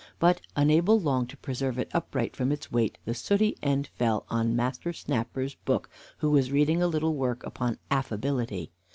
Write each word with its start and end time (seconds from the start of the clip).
But, 0.17 0.41
unable 0.55 0.99
long 0.99 1.27
to 1.27 1.37
preserve 1.37 1.77
it 1.77 1.87
upright 1.93 2.35
from 2.35 2.51
its 2.51 2.71
weight, 2.71 2.97
the 3.05 3.13
sooty 3.13 3.55
end 3.61 3.85
fell 3.85 4.25
on 4.31 4.55
Master 4.55 4.93
Snapper's 4.93 5.53
book, 5.53 5.91
who 6.17 6.31
was 6.31 6.51
reading 6.51 6.81
a 6.81 6.87
little 6.87 7.13
work 7.13 7.43
upon 7.45 7.77
"Affability." 7.91 8.71